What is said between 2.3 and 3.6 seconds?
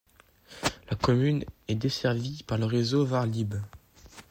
par le réseau Varlib.